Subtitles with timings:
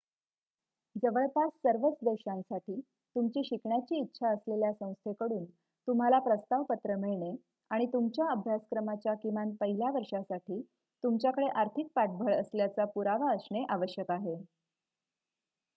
[0.95, 2.79] जवळपास सर्वच देशांसाठी
[3.15, 5.43] तुमची शिकण्याची इच्छा असलेल्या संस्थेकडून
[5.87, 7.31] तुम्हाला प्रस्ताव पत्र मिळणे
[7.71, 10.61] आणि तुमच्या अभ्यासक्रमाच्या किमान पहिल्या वर्षासाठी
[11.03, 14.35] तुमच्याकडे आर्थिक पाठबळ असल्याचा पुरावा असणे आवश्यक आहे